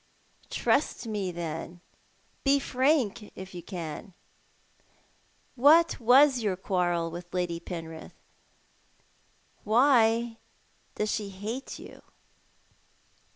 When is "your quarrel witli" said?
6.41-7.33